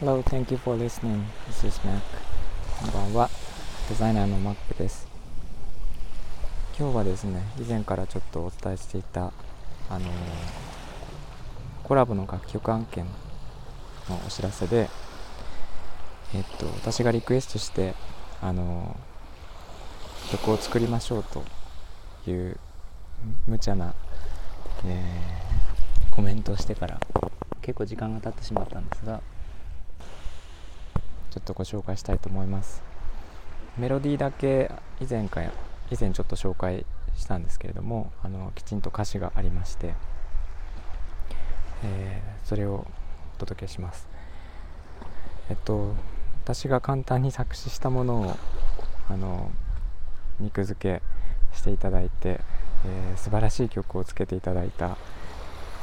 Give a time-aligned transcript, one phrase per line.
[0.00, 1.26] Hello, thank you for listening.
[1.46, 2.00] This is Mac.
[2.80, 3.30] こんばんは。
[3.90, 5.06] デザイナーの Mac です。
[6.78, 9.30] 今日はですね、以前からちょっとお伝えしていた、
[9.90, 10.10] あのー
[11.84, 13.04] コラボの楽曲案件
[14.08, 14.88] のお知らせで、
[16.34, 17.94] えっと、私がリクエストして、
[18.40, 21.44] あのー曲を作りましょうと
[22.26, 22.56] いう
[23.46, 23.92] 無茶な、
[24.86, 26.98] えーコメントをしてから
[27.60, 29.20] 結構時間が経ってしまったんですが
[31.30, 32.82] ちょっとご紹介したいと思います。
[33.78, 34.70] メロディーだけ
[35.00, 36.84] 以前か以前ちょっと紹介
[37.16, 39.94] したんですけれどもあのきちんと歌詞がありまして、
[41.84, 42.86] えーそれを
[43.36, 44.08] お届けします。
[45.48, 45.94] えっと
[46.44, 48.36] 私が簡単に作詞したものを
[49.08, 49.50] あの
[50.40, 52.40] 肉付けしていただいて、
[52.84, 54.96] えー素晴らしい曲をつけていただいた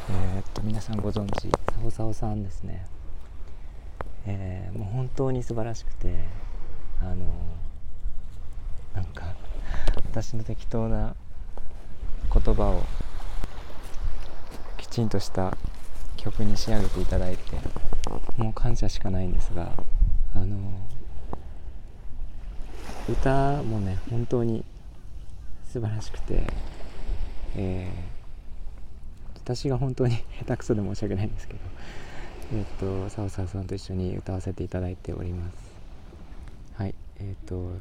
[0.10, 2.86] えーっと皆さんご存知サオサオさんですね、
[4.98, 6.12] 本当に素晴らしくて
[7.00, 7.18] あの
[8.96, 9.36] なんか
[10.08, 11.16] 私の適当な
[12.34, 12.82] 言葉を
[14.78, 15.56] きちんとした
[16.16, 17.42] 曲に仕上げていただいて
[18.38, 19.72] もう感謝しかないんですが
[20.34, 20.58] あの
[23.08, 24.66] 歌もね本当に
[25.72, 26.42] 素晴らしくて、
[27.56, 28.18] えー
[29.48, 31.60] 私が本当に下手くそで申し訳ないんですけど
[32.54, 35.58] えっ、とサオサオさんと一緒に歌わせていただいております。
[36.76, 36.96] はい。
[37.20, 37.72] えっ、と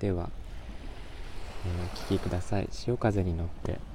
[0.00, 0.30] では、
[1.64, 2.68] えーお聴きください。
[2.70, 3.87] 潮風に乗って。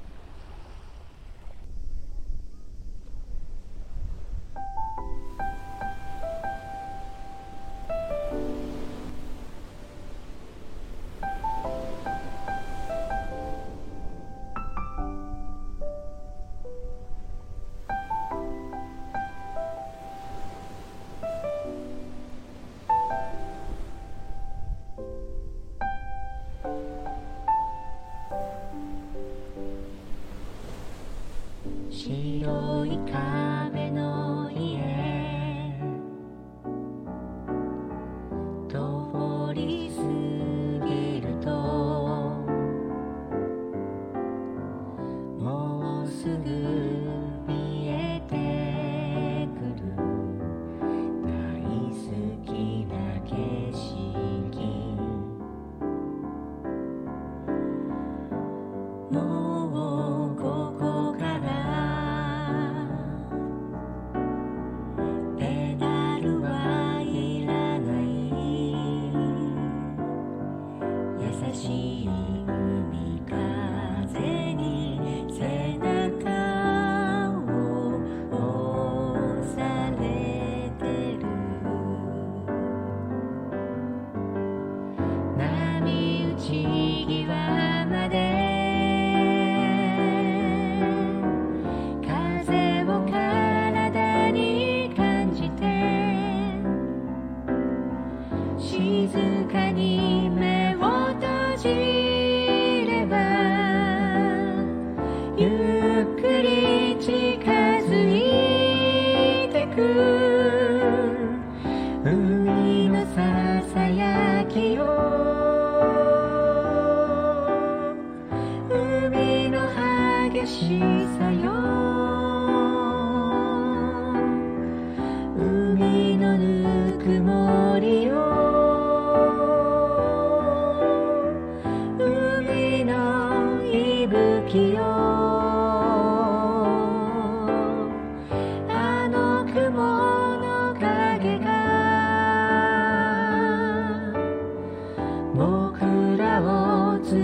[145.36, 145.80] 僕
[146.16, 147.16] らを包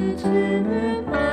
[0.62, 1.28] む愛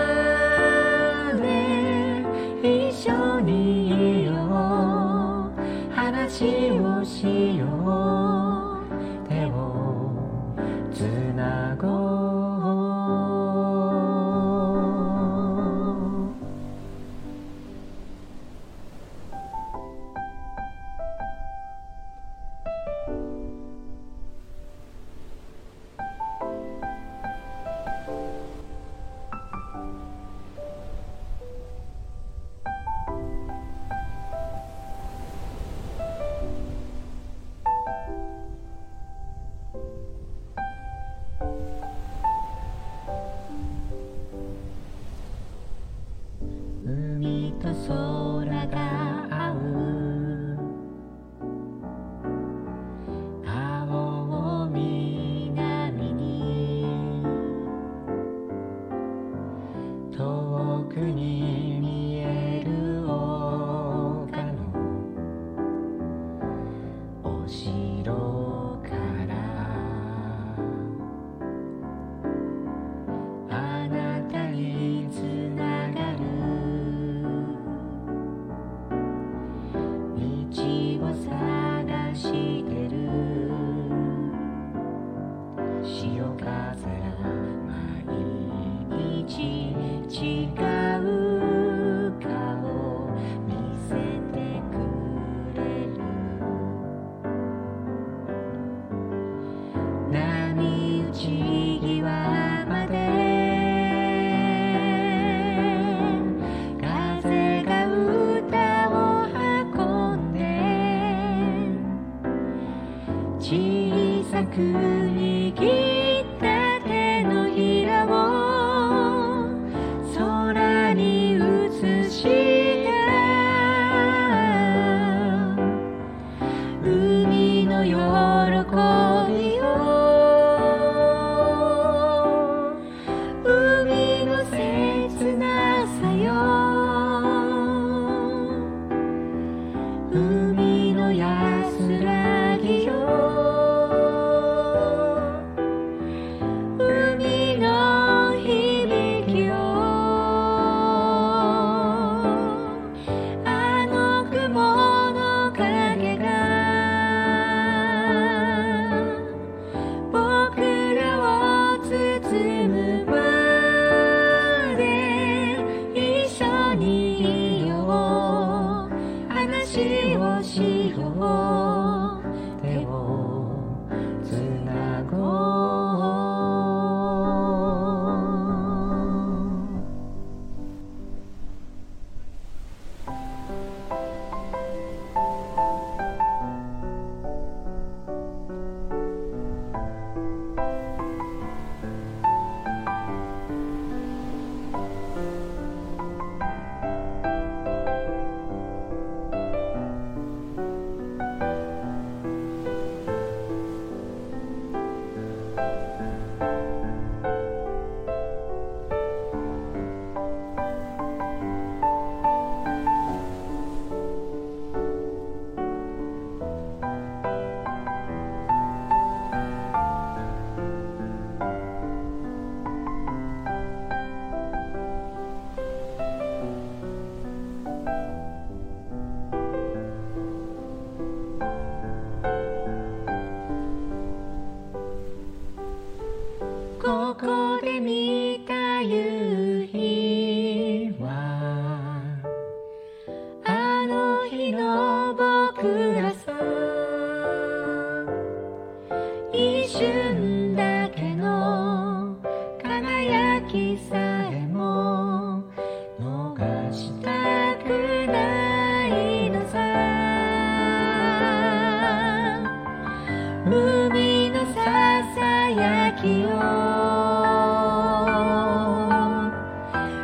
[263.44, 266.30] 海のささやきよ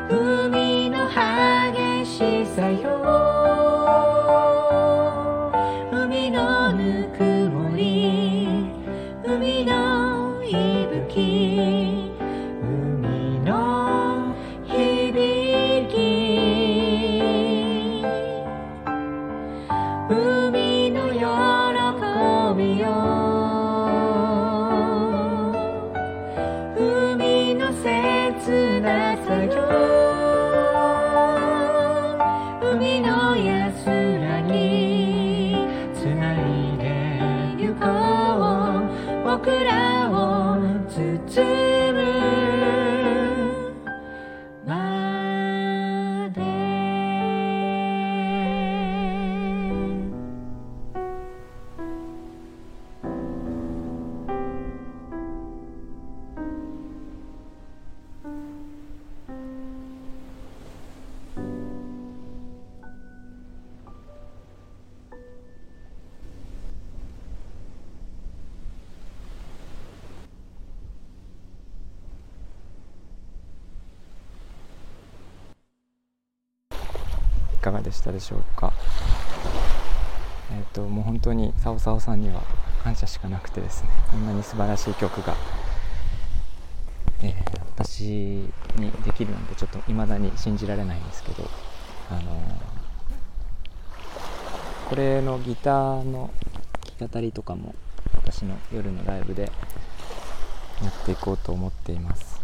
[0.09, 3.03] 海の激しさよ。
[5.91, 8.71] 海のぬくもり。
[9.25, 10.53] 海の息
[11.09, 12.22] 吹。
[77.63, 78.73] かがでしたでしょうか？
[80.53, 82.43] えっ、ともう本当にサオサオさんには
[82.85, 83.89] 感謝しかなくてですね。
[84.11, 85.35] こんなに素晴らしい曲が、
[87.23, 91.49] えー私にできるなんてちょっと未だに信じられないんですけど
[92.11, 92.25] あのー
[94.89, 96.31] これのギターの
[96.99, 97.75] 弾き語りとかも
[98.15, 99.51] 私の夜のライブで
[100.83, 102.41] やっていこうと思っています。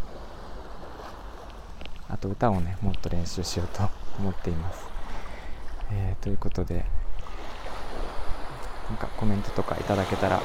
[2.08, 3.82] あと歌をねもっと練習しようと
[4.18, 4.86] 思っています、
[5.92, 6.84] えーということで
[8.88, 10.40] なんかコメントとかいただけたら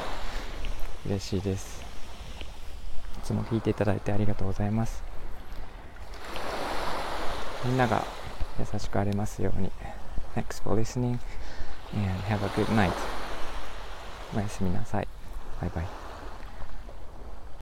[1.06, 1.82] 嬉しいです。
[3.18, 5.02] いつも聞いていただいてありがとうございます。
[7.64, 8.04] みんなが
[8.58, 9.70] 優しくありますように
[10.36, 11.18] Thanks for listening
[11.94, 12.92] and have a good night.
[14.36, 15.08] おやすみなさい。
[15.60, 16.03] バイバイ。